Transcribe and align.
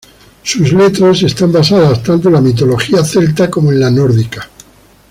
Sus 0.41 0.73
letras 0.73 1.21
están 1.21 1.51
basadas 1.51 2.01
tanto 2.01 2.27
en 2.29 2.33
la 2.33 2.41
mitología 2.41 3.05
celta 3.05 3.51
como 3.51 3.71
en 3.71 3.79
la 3.79 3.91
nórdica. 3.91 4.49